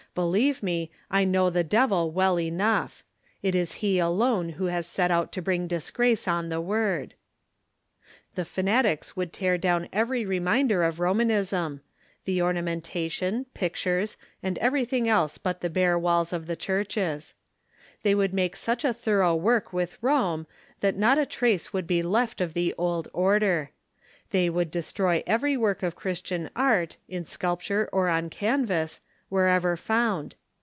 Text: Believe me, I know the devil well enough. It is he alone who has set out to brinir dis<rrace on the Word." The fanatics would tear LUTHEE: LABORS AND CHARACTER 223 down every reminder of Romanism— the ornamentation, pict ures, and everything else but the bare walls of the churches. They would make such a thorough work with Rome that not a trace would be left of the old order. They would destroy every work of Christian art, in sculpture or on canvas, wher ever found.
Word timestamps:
Believe 0.13 0.61
me, 0.61 0.91
I 1.09 1.23
know 1.23 1.49
the 1.49 1.63
devil 1.63 2.11
well 2.11 2.37
enough. 2.37 3.01
It 3.41 3.55
is 3.55 3.75
he 3.75 3.97
alone 3.97 4.49
who 4.49 4.65
has 4.65 4.85
set 4.85 5.09
out 5.09 5.31
to 5.31 5.41
brinir 5.41 5.69
dis<rrace 5.69 6.27
on 6.27 6.49
the 6.49 6.59
Word." 6.59 7.13
The 8.35 8.43
fanatics 8.43 9.15
would 9.15 9.31
tear 9.31 9.53
LUTHEE: 9.55 9.63
LABORS 9.69 9.75
AND 9.83 9.91
CHARACTER 9.93 10.15
223 10.39 10.39
down 10.41 10.59
every 10.59 10.59
reminder 10.59 10.83
of 10.83 10.99
Romanism— 10.99 11.81
the 12.25 12.41
ornamentation, 12.41 13.45
pict 13.53 13.77
ures, 13.85 14.17
and 14.43 14.57
everything 14.57 15.07
else 15.07 15.37
but 15.37 15.61
the 15.61 15.69
bare 15.69 15.97
walls 15.97 16.33
of 16.33 16.45
the 16.45 16.57
churches. 16.57 17.33
They 18.03 18.13
would 18.13 18.33
make 18.33 18.57
such 18.57 18.83
a 18.83 18.91
thorough 18.91 19.33
work 19.35 19.71
with 19.71 19.97
Rome 20.01 20.45
that 20.81 20.97
not 20.97 21.19
a 21.19 21.25
trace 21.25 21.71
would 21.71 21.87
be 21.87 22.03
left 22.03 22.41
of 22.41 22.53
the 22.53 22.75
old 22.77 23.07
order. 23.13 23.71
They 24.31 24.49
would 24.49 24.71
destroy 24.71 25.23
every 25.25 25.55
work 25.55 25.81
of 25.81 25.95
Christian 25.95 26.49
art, 26.53 26.97
in 27.07 27.25
sculpture 27.25 27.87
or 27.93 28.09
on 28.09 28.29
canvas, 28.29 28.99
wher 29.33 29.47
ever 29.47 29.77
found. 29.77 30.35